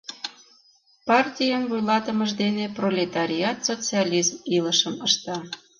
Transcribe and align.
Партийын 1.07 1.63
вуйлатымыж 1.69 2.31
дене 2.41 2.65
пролетариат 2.77 3.57
социализм 3.67 4.35
илышым 4.55 4.95
ышта. 5.07 5.37